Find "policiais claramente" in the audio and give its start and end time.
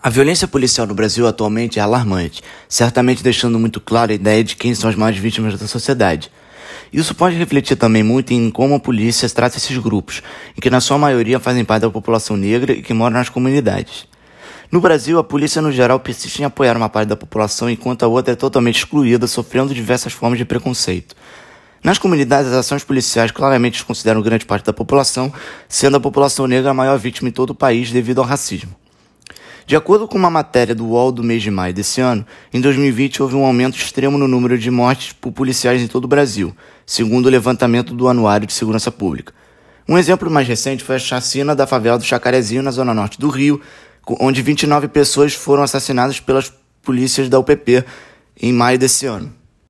22.84-23.84